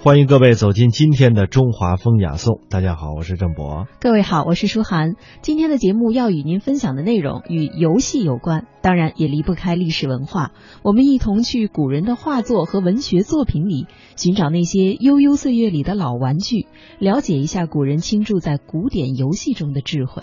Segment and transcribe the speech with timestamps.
[0.00, 2.60] 欢迎各位走进今天的中华风雅颂。
[2.70, 3.88] 大家好，我是郑博。
[4.00, 5.16] 各位好，我是舒涵。
[5.42, 10.52] 今天的节目要与您分享的内容与游戏有关，当然也离不开历史文化。
[10.84, 16.68] 我们一同去古人的画作和文学作品里，寻找那些悠悠岁月里的老玩具，
[17.00, 20.22] 了解一下古人倾注在古典游戏中的智慧。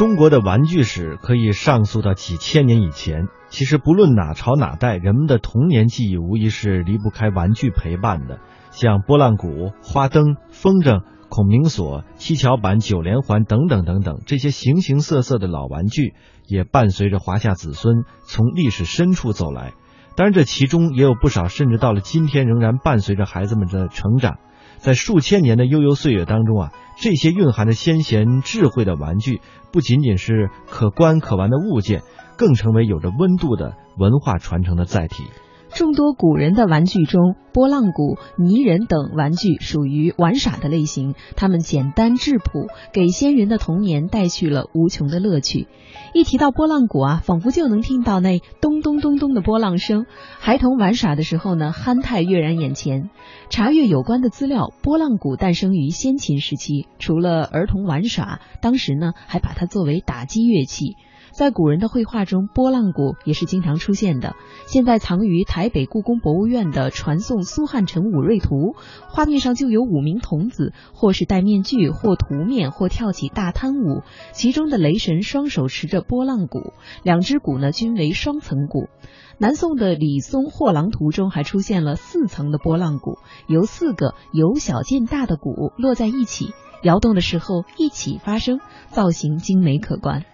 [0.00, 3.28] 中国的玩具史可以上溯到几千年以前。
[3.50, 8.38] 其实不论哪朝哪代，人们的童年记忆无疑是离不开玩具陪伴的。
[8.70, 16.14] 像拨浪鼓、花灯、风筝、孔明锁、七巧板、九连环等等等等，这些形形色色的老玩具，
[16.46, 19.74] 也伴随着华夏子孙从历史深处走来。
[20.16, 24.38] 当然，这其中也有不少，甚至到了今天仍然伴随着孩子们的成长。
[24.80, 32.02] 在数千年的悠悠岁月当中啊，这些蕴含着先贤智慧的玩具，不仅仅是可观可玩的物件，
[32.36, 35.24] 更成为有着温度的文化传承的载体。
[35.72, 41.14] 众多古人的玩具中，拨浪鼓、泥人等玩具属于玩耍的类型。
[41.36, 45.68] 它们简单质朴，给先人的童年带去了无穷的乐趣。
[46.12, 50.06] 一提到拨浪鼓啊，仿佛就能听到那咚咚咚咚的波浪声。
[50.38, 53.10] 孩童玩耍的时候呢，憨态跃然眼前。
[53.48, 60.96] 查阅有关的资料，拨浪鼓诞生于先秦时期，除了儿童玩耍，当时呢还把它作为打击乐器。
[61.32, 64.36] 在古人的绘画中，拨浪鼓也是经常出现的。
[64.66, 68.72] 现在藏于台北故宫博物院的《传颂苏汉臣武瑞图》，
[69.08, 74.02] 画面上就有五名童子，或是戴面具，或涂面，或跳起大贪舞。
[74.32, 76.72] 其中的雷神双手持着拨浪鼓，
[77.02, 78.88] 两只鼓呢均为双层鼓。
[79.38, 90.24] 南宋的《李松货郎图》中还出现了四层的拨浪鼓，由四个由小见大的鼓摞在一起，摇动的时候一起发声，造型精美可观。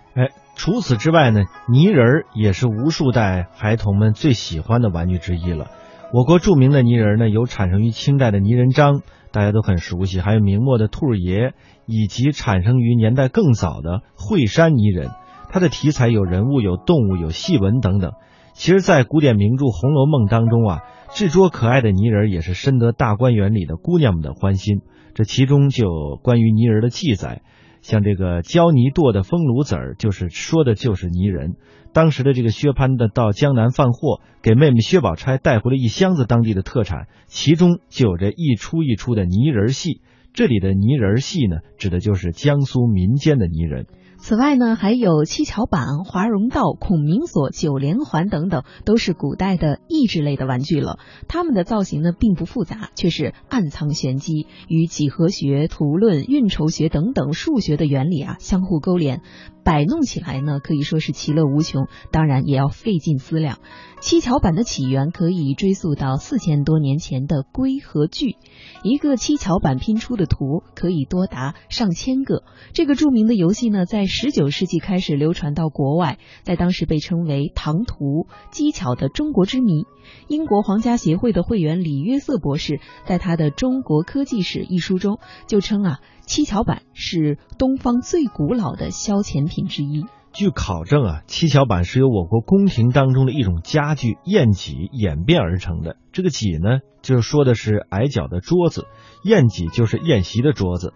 [0.56, 5.66] 除此之外呢，泥人儿也是无数代孩童们最喜欢的玩具之一了。
[6.12, 11.52] 我国著名的泥人呢，有产生于清代的泥人张，大家都很熟悉；还有明末的兔儿爷，
[11.84, 15.10] 以及产生于年代更早的惠山泥人。
[15.50, 18.12] 它的题材有人物、有动物、有戏文等等。
[18.54, 20.78] 其实，在古典名著《红楼梦》当中啊，
[21.12, 24.80] 智拙可爱的泥人也是深得大观园里的姑娘们的欢心。
[25.14, 27.42] 这其中就有关于泥人的记载。
[27.86, 31.54] 像这个焦泥垛的风炉子儿，就是说的就是泥人。
[31.92, 40.00] 当时的这个薛蟠的到江南贩货，给妹妹薛宝钗带回了一箱子当地的特产，其中就有着一出一出的泥人戏。
[40.34, 43.86] 这里的泥人戏呢，指的就是江苏民间的泥人。
[44.18, 50.98] 此外呢，还有七巧板、华容道、孔明锁、九连环等等，都是古代的益智类的玩具了。
[51.28, 59.22] 它们的造型呢，并不复杂，却是暗藏玄机，与几何学、图论、运筹学等等数学的原理啊相互勾连。
[59.66, 63.58] 摆弄起来呢，可以说是其乐无穷，当然也要费尽思量。
[64.00, 68.36] 七巧板的起源可以追溯到四千多年前的龟和锯，
[68.84, 72.44] 一个七巧板拼出的图可以多达上千个。
[72.74, 79.84] 这个著名的游戏呢，在十九世纪开始流传到国外，在当时被称为“唐图”，机巧的中国之谜。
[80.28, 85.98] 英国皇家协会的会员李约瑟博士在他的《中国科技史》一书中就称啊。
[86.26, 90.04] 七巧板是东方最古老的消遣品之一。
[90.32, 95.96] 据考证啊，七巧板是由我国宫廷当中的一种家具宴几演变而成的。
[96.12, 98.86] 这个几呢，就说的是矮脚的桌子，
[99.22, 100.94] 宴几就是宴席的桌子。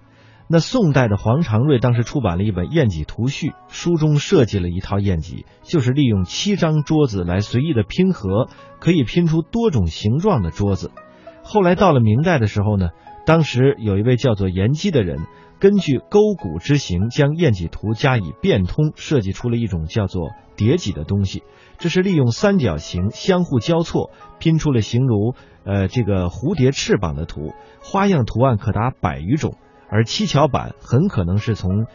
[0.48, 8.48] 那宋代的黄长瑞当时出版了一本《宴几图序》，书中设计了一套宴几，就是利用七张桌子来随意的拼合，
[8.80, 10.90] 可以拼出多种形状的桌子。
[11.44, 12.88] 后来到了明代的时候呢。
[13.26, 15.26] 当时有一位叫做严基的人，
[15.58, 21.42] 根据勾股之形，将燕几图加以变通，设计出了一种叫做叠几的东西。
[21.78, 29.56] 这是利用三角形相互交错，拼出了形如呃这个蝴蝶翅膀的图，花样图案可达百余种。
[29.88, 31.86] 而七巧板很可能是从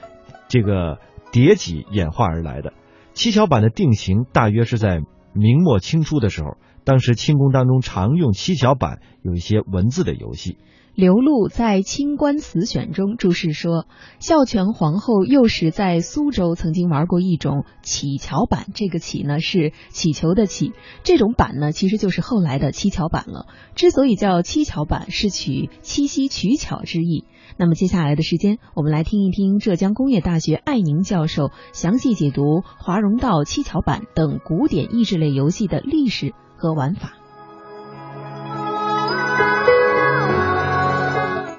[0.48, 1.00] 这个
[1.32, 2.74] 叠几演化而来的。
[3.14, 5.02] 七巧板的定型大约是在
[5.34, 10.58] 明末清初的时候，当时清宫当中常用七巧板有一些文字的游戏。
[10.96, 13.86] 刘璐在《清官词选》中注释说，
[14.20, 20.72] 孝全皇后幼时在苏州曾经玩过一种乞巧板，这个乞呢是乞求的乞，
[21.04, 23.46] 这种板呢其实就是后来的七巧板了。
[23.76, 27.26] 之所以叫七巧板，是取七夕取巧之意。
[27.58, 37.25] 那么接下来的时间，我们来听一听浙江工业大学艾宁教授详细解读华容道、七巧板等古典益智类游戏的历史和玩法。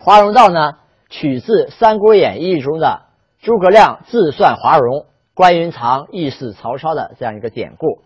[0.07, 0.75] 华容道呢，
[1.11, 3.07] 取自《三国演义》中的
[3.43, 8.03] 诸葛亮自算华容，关云长义释曹操的这样一个典故。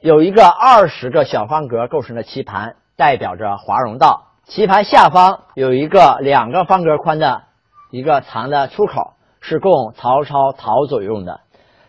[0.00, 4.32] 有一个二十个小方格构成的棋盘，代表着华容道。
[4.46, 7.42] 棋盘下方有一个两个方格宽的
[7.92, 11.42] 一个长的出口，是供曹操逃走用的。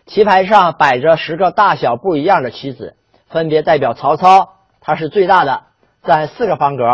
[0.06, 2.94] 棋盘上摆着十个大小不一样的棋子，
[3.26, 4.50] 分别代表曹操，
[4.80, 5.64] 他是最大的，
[6.04, 6.84] 占四个方格。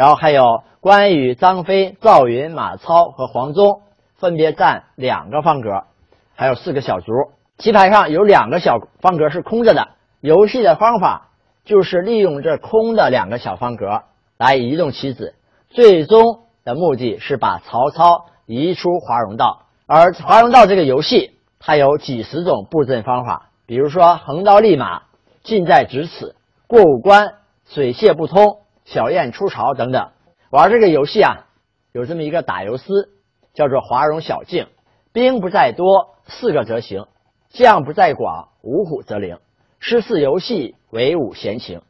[0.00, 3.82] 然后还有关羽、张飞、赵云、马超和黄忠，
[4.16, 5.82] 分别占两个方格，
[6.34, 7.12] 还有四个小卒。
[7.58, 9.88] 棋盘上有两个小方格是空着的。
[10.22, 11.28] 游戏的方法
[11.66, 14.04] 就是利用这空的两个小方格
[14.38, 15.34] 来移动棋子，
[15.68, 19.66] 最终的目的是把曹操移出华容道。
[19.84, 21.36] 而华容道这个游戏。
[21.58, 25.02] 它有几十种布阵方法，比如说横刀立马、
[25.42, 26.34] 近在咫尺、
[26.66, 27.34] 过五关、
[27.68, 30.10] 水泄不通、小雁出巢等等。
[30.50, 31.46] 玩这个游戏啊，
[31.92, 32.84] 有这么一个打油诗，
[33.54, 34.66] 叫做“华容小径”。
[35.14, 37.04] 兵不在多，四个则行；
[37.50, 39.38] 将不在广，五虎则灵。
[39.78, 41.82] 诗似游戏，为武闲情。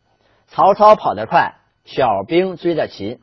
[0.46, 1.54] 曹操跑得快，
[1.86, 3.20] 小兵追得勤。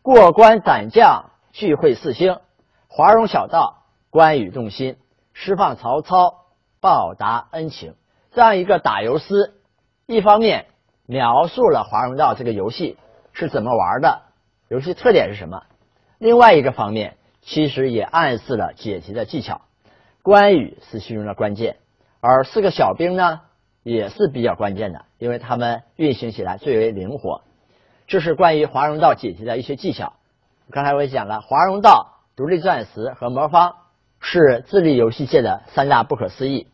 [0.00, 2.38] 过关斩将，聚会四星。
[2.88, 4.96] 华容小道，关羽动心。
[5.34, 6.46] 释放曹操，
[6.80, 7.94] 报答恩情，
[8.32, 9.52] 这样一个打油诗，
[10.06, 10.66] 一方面
[11.04, 12.96] 描述了华容道这个游戏
[13.38, 14.22] 是怎么玩的，
[14.68, 15.62] 游戏特点是什么；
[16.18, 19.60] 另外一个方面，其实也暗示了解题的技巧。
[20.22, 21.76] 关羽是其中的关键，
[22.20, 23.42] 而四个小兵呢，
[23.84, 27.42] 也是比较关键的，因为他们运行起来最为灵活。
[28.08, 30.14] 这是关于华容道解题的一些技巧。
[30.72, 33.76] 刚才我也讲了，华容道、独立钻石和魔方。
[34.20, 36.66] 是智力游戏界的三大不可思议。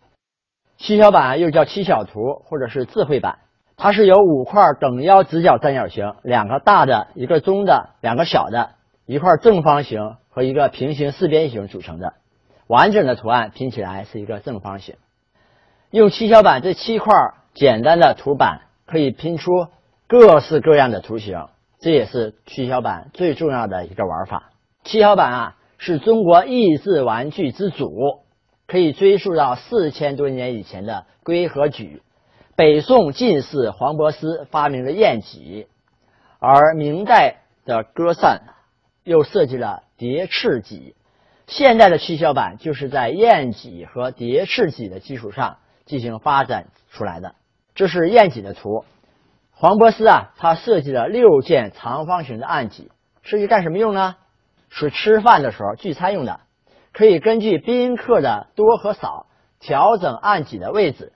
[0.79, 3.41] 七巧板又叫七巧图或者是智慧版，
[3.77, 8.71] 它是由五块等腰直角三角形、两个大的、一个中的、两个小的、
[9.07, 12.15] 一块正方形和一个平行四边形组成的。
[12.67, 14.97] 完整的图案拼起来是一个正方形。
[15.91, 17.13] 用七巧板这七块
[17.53, 19.51] 简单的图板可以拼出
[20.09, 21.49] 各式各样的图形，
[21.81, 24.51] 这也是七巧板最重要的一个玩法。
[24.85, 25.57] 七巧板啊。
[25.77, 28.21] 是中国益智玩具之祖，
[28.67, 32.01] 可以追溯到四千多年以前的龟和举。
[32.57, 35.67] 北宋进士黄伯思发明了宴戟，
[36.39, 38.43] 而明代的歌善
[39.03, 40.95] 又设计了叠翅戟。
[41.49, 47.35] 现代的七巧板就是在宴戟和叠翅戟的基础上进行发展出来的。
[47.75, 48.85] 这是宴戟的图。
[49.51, 52.93] 黄伯思啊，他设计了六件长方形的案戟，
[53.23, 54.15] 设计干什么用呢？
[54.69, 56.39] 是吃饭的时候聚餐用的，
[56.93, 59.27] 可以根据宾客的多和少
[59.59, 61.13] 调整案几的位置，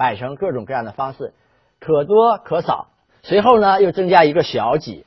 [0.00, 1.34] 摆成各种各样的方式，
[1.78, 2.86] 可多可少。
[3.22, 5.04] 随后呢，又增加一个小几，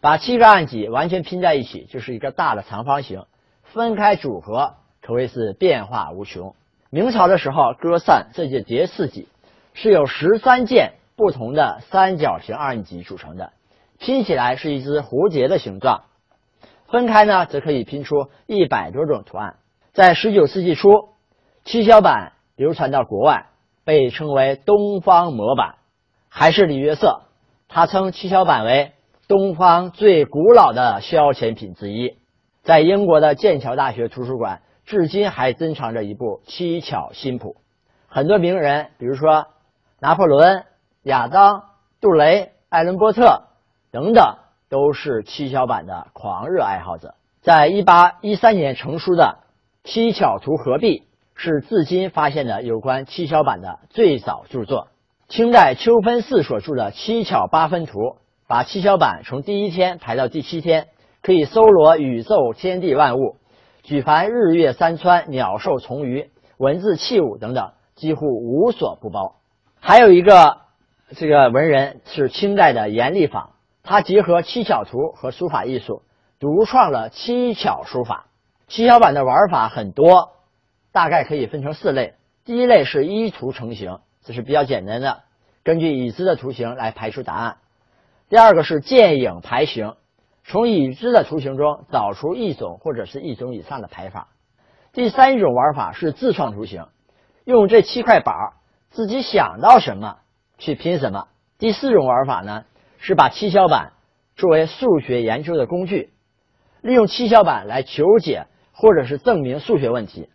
[0.00, 3.24] 把七个暗几完全拼在一起，就是一个大的长方形。
[3.62, 6.56] 分开组合可谓是变化无穷。
[6.90, 9.28] 明朝的时候，歌扇这些叠四几，
[9.74, 13.52] 是由十三件不同的三角形暗几组成的，
[14.00, 16.02] 拼起来是一只蝴蝶的形状。
[16.88, 19.54] 分开呢，则可以拼出一百多种图案。
[19.92, 20.88] 在十九世纪初，
[21.64, 23.46] 七巧板流传到国外，
[23.84, 25.76] 被称为“东方模板”。
[26.28, 27.22] 还是李约瑟，
[27.68, 28.92] 他称七巧板为
[29.28, 32.18] 东方最古老的消遣品之一。
[32.62, 37.56] 在英国的剑桥大学图书馆，至今还珍藏着一部七巧新谱。
[38.08, 39.46] 很多名人，比如说
[40.00, 40.64] 拿破仑、
[41.02, 41.64] 亚当、
[42.00, 43.44] 杜雷、艾伦波特
[43.90, 44.36] 等等。
[44.72, 47.14] 都是七巧板的狂热爱好者。
[47.42, 49.40] 在一八一三年成书的
[49.86, 51.00] 《七巧图合璧》
[51.44, 54.86] 是至今发现的有关七巧板的最早著作。
[55.28, 57.98] 清代秋分寺所著的《七巧八分图》
[58.46, 60.86] 把七巧板从第一天排到第七天，
[61.20, 63.38] 可以搜罗宇宙天地万物，
[63.82, 69.34] 举凡日月山川、鸟兽虫鱼、文字器物等等，几乎无所不包。
[69.80, 70.58] 还有一个
[71.16, 73.50] 这个文人是清代的阎立坊。
[73.82, 76.02] 他结合七巧图和书法艺术，
[76.38, 78.26] 独创了七巧书法。
[78.68, 80.30] 七巧板的玩法很多，
[80.92, 82.14] 大概可以分成四类。
[82.44, 85.22] 第一类是依图成形，这是比较简单的，
[85.64, 87.56] 根据已知的图形来排出答案。
[88.28, 89.96] 第二个是见影排形，
[90.44, 94.28] 从已知的图形中找出一种或者是一种以上的排法。
[94.92, 96.86] 第三种玩法是自创图形，
[97.44, 98.34] 用这七块板
[98.90, 100.18] 自己想到什么
[100.58, 101.28] 去拼什么。
[101.58, 102.64] 第四种玩法呢？
[102.98, 103.94] 是把七巧板
[104.36, 106.12] 作为数学研究的工具，
[106.82, 110.28] 利用七巧板来求解或者是证明数学问题，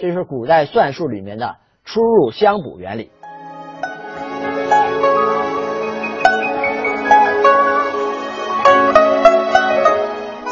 [0.00, 3.10] 这是古代算术里面的出入相补原理。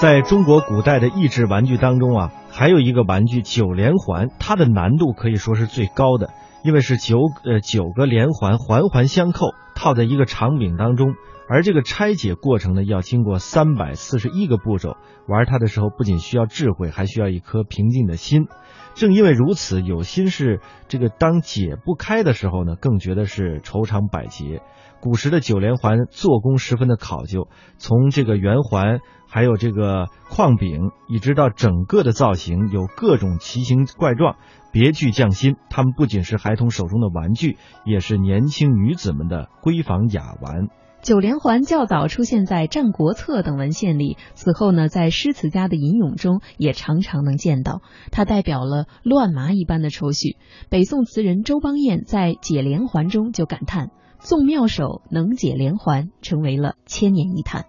[0.00, 6.30] 在中国古代的益智玩具当中啊，还有一个玩具九连环，它的难度可以说是最高的。
[6.66, 11.14] 因为是九呃九个连环环环相扣，套在一个长柄当中。
[11.49, 14.96] 而这个拆解过程呢，要经过三百四十一个步骤。
[15.28, 18.49] 玩它的时候，不仅需要智慧，还需要一颗平静的心。
[18.94, 20.58] 正因为如此，有心事
[20.88, 24.61] 这个当解不开的时候呢，更觉得是愁肠百结。
[25.06, 27.46] 古时的九连环做工十分的考究，
[27.78, 28.98] 从这个圆环，
[29.28, 34.34] 还有这个框柄，一直到整个的造型，有各种奇形怪状，
[34.72, 35.54] 别具匠心。
[35.70, 40.66] 它们不仅是孩童手中的玩具，也是年轻女子们的闺房雅玩。
[41.02, 47.80] 九连环较早出现在《战国策》等文献里，此后呢，在诗词家的吟咏中也常常能见到。
[48.10, 50.36] 它代表了乱麻一般的愁绪。
[50.68, 57.66] 北宋词人周邦彦在《解连环》中就感叹：“纵妙手，能解连环”，成为了千年一叹。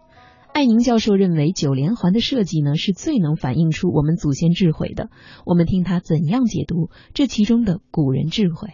[0.53, 5.09] 艾宁教授认为，九连环的设计呢，是最能反映出我们祖先智慧的。
[5.45, 8.69] 我们听他怎样解读这其中的古人智慧。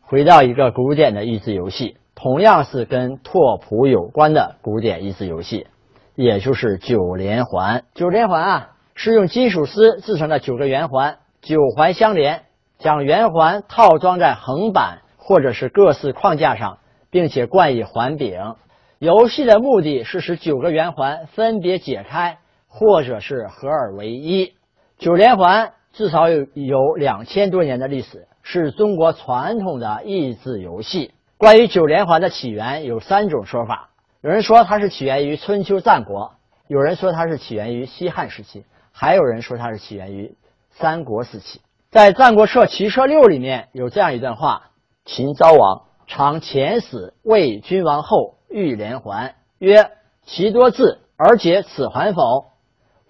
[0.00, 1.96] 回到一个古典的益智游戏。
[2.18, 5.66] 同样是跟拓扑有关的古典益智游戏，
[6.14, 7.84] 也就是九连环。
[7.92, 12.44] 九连环啊，是用金属丝制成的九个圆环，九环相连，
[12.78, 16.78] 将圆环套装在横板或者是各式框架上，
[17.16, 18.56] 并且冠以环柄。
[18.98, 22.36] 游戏的目的是使九个圆环分别解开，
[22.68, 24.52] 或者是合二为一。
[24.98, 31.14] 九连环至少有有两千多年的历史，是中国传统的益智游戏。
[31.38, 33.88] 关于九连环的起源有三种说法，
[34.20, 36.34] 有人说它是起源于春秋战国，
[36.68, 40.36] 有人说它是起源于西汉时期，还有人说它是起源于
[40.70, 41.62] 三国时期。
[41.90, 44.64] 在《战国策·齐策六》里面有这样一段话：
[45.06, 49.90] 秦昭王常遣使为君王后欲连环，曰
[50.24, 52.46] ：“其多字，而解此环否？”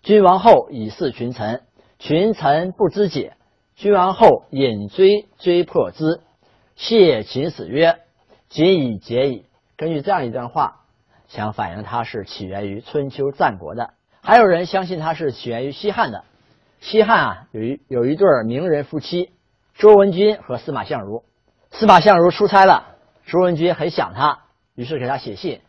[0.03, 1.63] 君王后以示群臣，
[1.99, 3.35] 群臣不知解，
[3.75, 6.21] 君王后引追追破之，
[6.75, 7.99] 谢秦使曰。
[8.49, 9.45] 仅以解矣。
[9.77, 10.85] 根据这样一段话，
[11.27, 13.91] 想反映它是起源于春秋战国的。
[14.23, 16.25] 还有人相信它是起源于西汉的。
[16.81, 19.31] 西汉啊，有一有一对名人夫妻，
[19.75, 21.25] 周文君和司马相如。
[21.79, 25.61] 司马相如出差了，卓文君很想他，于是给他写信。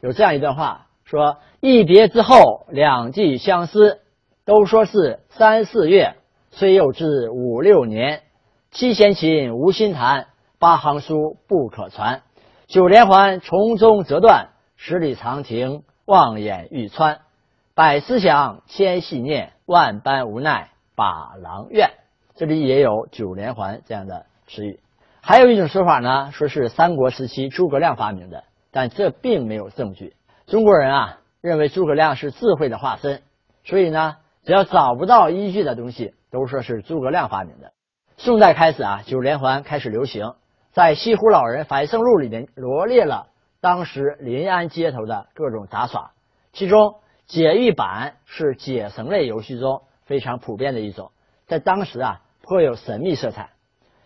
[0.00, 4.00] 有这样一段话，说一别之后，两季相思，
[4.44, 6.16] 都说是三四月，
[6.50, 8.22] 虽又至五六年，
[8.72, 10.26] 七弦琴无心弹。
[10.58, 12.22] 八行书不可传，
[12.66, 17.20] 九连环从中折断，十里长亭望眼欲穿，
[17.74, 21.90] 百思想，千系念，万般无奈把郎怨。
[22.34, 24.81] 这里也有九连环这样的词语。
[25.24, 30.16] 还有一种说法呢，说是三国时期诸葛亮发明的，但这并没有证据。
[30.46, 33.22] 中国人啊，认为诸葛亮是智慧的化身，
[33.62, 37.72] 所以呢，只要找不到依据的东西，都说是诸葛亮发明的。
[38.16, 40.34] 宋代开始啊，九连环开始流行。
[40.72, 43.28] 在《西湖老人反胜录》里面罗列了
[43.60, 46.10] 当时临安街头的各种杂耍，
[46.52, 51.12] 其中解玉板是解绳类游戏中非常普遍的一种，
[51.46, 53.50] 在当时啊颇有神秘色彩。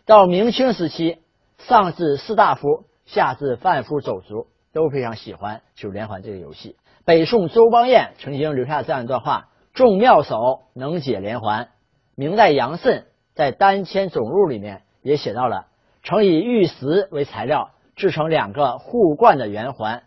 [0.07, 1.19] 到明清时期，
[1.59, 6.77] 上至士大夫，下至贩夫走卒都非常喜欢九连环这个游戏。
[7.05, 11.71] 北宋周邦彦曾经留下这样一段话：“众妙手能解连环。”
[12.15, 15.67] 明代杨慎在《丹签总录》里面也写到了。
[16.05, 20.05] 曾以玉石为材料制成两个互贯的圆环，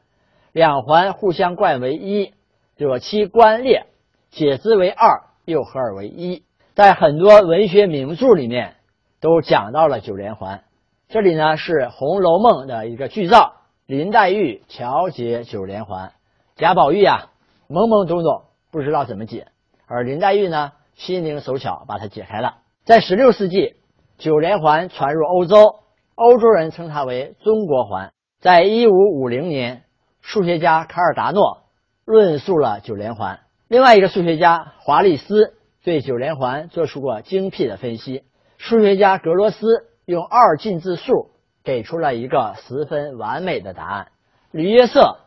[0.53, 2.33] 两环互相贯为一，
[2.77, 3.85] 若其关裂，
[4.29, 6.45] 解之为二，又合二为一。
[6.73, 8.75] 在很多文学名著里面
[9.19, 10.63] 都讲到了九连环。
[11.07, 13.53] 这里呢是《红楼梦》的一个剧照，
[13.85, 16.13] 林黛玉巧解九连环，
[16.55, 17.31] 贾宝玉啊
[17.67, 19.47] 懵懵懂懂不知道怎么解，
[19.87, 22.57] 而林黛玉呢心灵手巧把它解开了。
[22.85, 23.75] 在十六世纪，
[24.17, 25.75] 九连环传入欧洲。
[26.15, 28.11] 欧洲人称它为中国环。
[28.41, 29.83] 在一五五零年，
[30.19, 31.63] 数学家卡尔达诺
[32.03, 33.39] 论述了九连环。
[33.69, 38.23] 另外一个数学家华利斯对九连环做出过精辟的分析。
[38.59, 41.31] 数学家格罗斯用二进制数
[41.63, 44.09] 给出了一个十分完美的答案。
[44.51, 45.17] 吕约瑟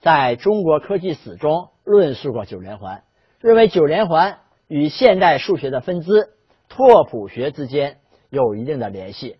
[0.00, 3.02] 在中国科技史中论述过九连环，
[3.40, 4.38] 认为九连环
[4.68, 6.28] 与现代数学的分支
[6.68, 7.98] 拓扑学之间
[8.30, 9.38] 有一定的联系。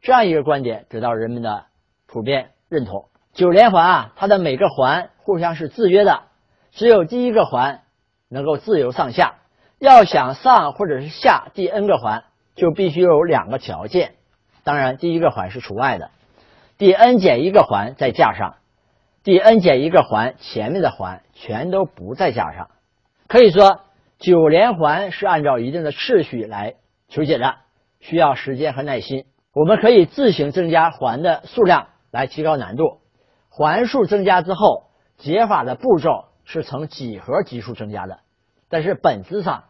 [0.00, 1.64] 这样一个观点得到人们的
[2.06, 3.08] 普遍认同。
[3.32, 6.22] 九连环啊，它的每个环互相是制约的，
[6.70, 7.82] 只有第一个环
[8.28, 9.34] 能够自由上下。
[9.80, 12.24] 要想上或者是下第 n 个环，
[12.54, 14.14] 就必须有两个条件，
[14.62, 16.10] 当然第一个环是除外的。
[16.78, 18.56] 第 n 减一个环在架上，
[19.22, 22.70] 第 n 减一个环前面的环全都不在架上。
[23.28, 23.80] 可以说，
[24.18, 26.74] 九连环是按照一定的次序来
[27.08, 27.56] 求解的，
[28.00, 29.24] 需要时间和耐心。
[29.52, 33.00] 我们可以自行增加环的数量来提高难度。
[33.48, 38.18] 环数增加之后，解法的步骤是呈几何级数增加的，
[38.68, 39.64] 但是本质上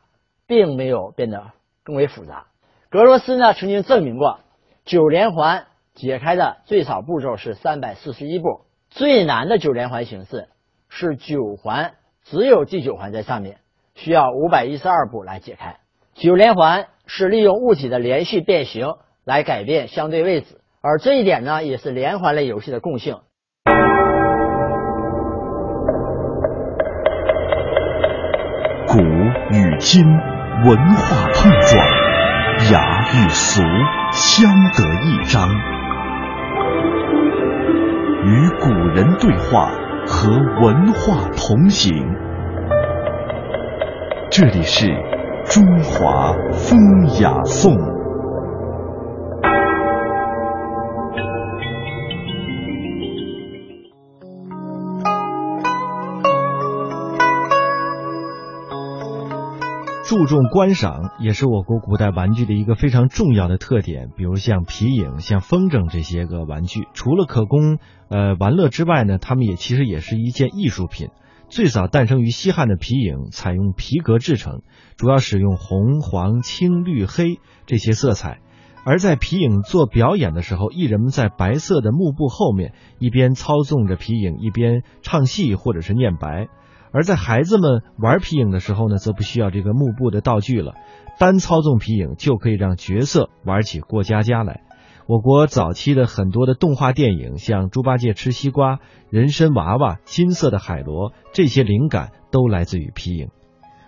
[0.47, 2.47] 并没有变得更为复杂。
[2.95, 4.39] 俄罗斯呢曾经证明过，
[4.85, 10.47] 九连环解开的最少步骤是三百四十一步，最难的九连环形式
[10.89, 13.57] 是九环只有第九环在上面，
[13.97, 15.79] 需要五百一十二步来解开。
[16.15, 18.87] 九连环是利用物体的连续变形
[19.25, 23.17] 来改变相对位置，而这一点呢也是连环类游戏的共性。
[28.87, 28.99] 古
[29.51, 30.05] 与今
[30.65, 32.04] 文化碰撞，
[32.71, 32.81] 雅
[33.13, 33.63] 与俗
[34.13, 35.49] 相得益彰，
[38.25, 39.71] 与古人对话，
[40.07, 40.31] 和
[40.63, 41.93] 文化同行。
[44.31, 44.87] 这里是
[45.45, 46.79] 中华风
[47.21, 47.94] 雅颂。
[60.07, 64.11] 注重观赏也是我国古代玩具的一个非常重要的特点。
[64.15, 67.79] 比如像皮影、像风筝这些个玩具，除了可供
[68.11, 71.09] 呃玩乐之外呢，它们也其实也是一件艺术品。
[71.49, 74.61] 最早诞生于西汉的皮影，采用皮革制成，
[74.99, 78.41] 主要使用红、黄、青、绿、黑这些色彩。
[78.85, 86.49] 而在皮影做表演的时候，艺人们在白色的幕布后面，一边操纵着皮影，一边唱戏或者是念白。
[86.95, 90.75] 而在孩子们玩皮影的时候呢，则不需要这个幕布的道具了，
[91.19, 94.63] 单操纵皮影就可以让角色玩起过家家来。
[95.07, 98.77] 我国早期的很多的动画电影，像《猪八戒吃西瓜》
[99.11, 103.29] 《人参娃娃》《金色的海螺》，这些灵感都来自于皮影。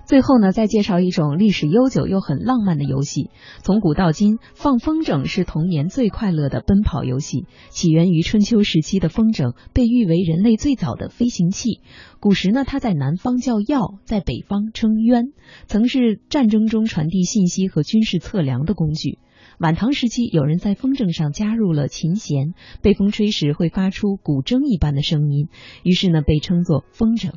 [0.07, 3.31] 最后呢，再介绍一种历史悠久又很浪漫的游戏。
[3.65, 7.45] 从古到今，放风筝是童年最快乐的奔跑游戏。
[7.71, 11.81] 起源于春秋时期的风筝，被誉为人类最早的飞行器。
[12.21, 15.33] 古时呢，它在南方叫鹞，在北方称鸢，
[15.67, 19.19] 曾是战争中传递信息和军事测量的工具。
[19.59, 25.49] 晚唐时期，有人在风筝上加入了琴弦，被风吹时会发出古筝一般的声音，
[25.83, 27.33] 于是呢，被称作风筝。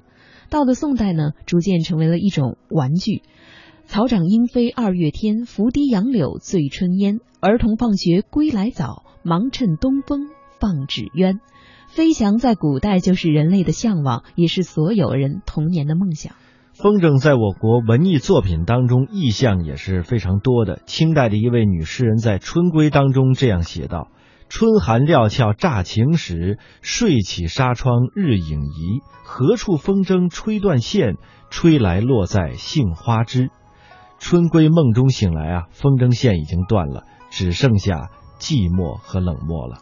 [0.49, 3.21] 到了宋代呢，逐渐成为了一种玩具。
[3.85, 7.19] 草长莺飞二月天，拂堤杨柳醉春烟。
[7.39, 10.27] 儿童放学归来早，忙趁东风
[10.59, 11.39] 放纸鸢。
[11.87, 16.33] 飞翔在古代就是人类的向往，也是所有人童年的梦想。
[16.73, 20.81] 风筝在我国文艺作品当中意象也是非常多的。
[20.85, 24.09] 清代的一位女诗人在《春闺》当中这样写道。
[24.49, 29.01] 春寒料峭乍晴时，睡起纱窗日影移。
[29.23, 31.17] 何处风筝吹断线？
[31.51, 33.51] 吹来落在杏花枝。
[34.17, 38.09] 春归梦中醒来啊，风筝线已经断了，只剩下
[38.39, 39.77] 寂寞和冷漠了。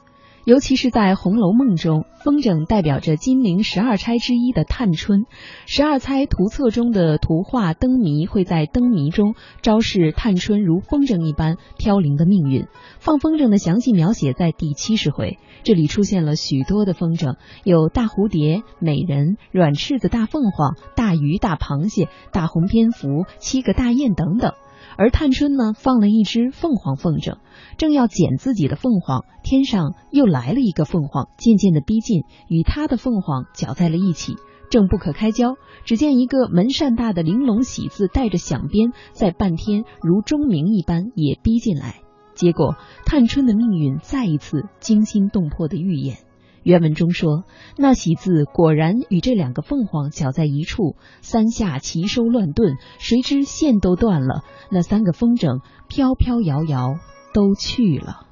[0.47, 5.25] 尤其是在《红楼梦》中，风筝代表着金陵十二钗之一的探春。
[5.65, 12.65] 十二钗图册中的图画灯谜会在灯谜中昭示探春如风筝一般飘零的命运。
[13.01, 24.53] 放风筝的详细描写在第七十回，这里出现了许多的风筝，有大蝴蝶、美人、软翅子、大凤凰、大鱼、大螃蟹、大红蝙蝠、七个大雁等等。
[24.97, 27.37] 而探春呢，放了一只凤凰风筝，
[27.77, 34.33] 正要捡自己的凤凰，天上又来了一个凤凰，渐渐的逼近，与他的凤凰搅在了一起，
[34.69, 35.55] 正不可开交。
[35.85, 42.01] 只见一个门扇大的玲珑喜字，带着响鞭，在半天如钟鸣一般也逼进来。
[42.33, 46.26] 结果，探春的命运再一次惊心动魄的预演。
[46.67, 47.45] 原文中说，
[47.77, 56.99] 那喜字果然与这两个凤凰搅在一处，三下齐收乱顿，谁知线都断了，那三个风筝飘飘摇摇
[57.33, 58.26] 都去了。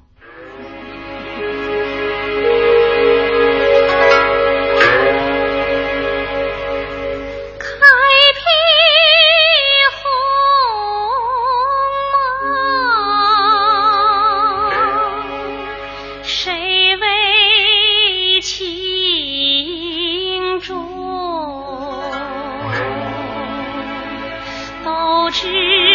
[25.38, 25.85] 是